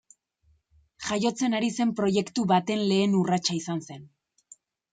Jaiotzen 1.07 1.57
ari 1.59 1.69
zen 1.77 1.93
proiektu 2.01 2.47
baten 2.55 2.81
lehen 2.93 3.17
urratsa 3.23 3.59
izan 3.61 3.87
zen. 3.89 4.13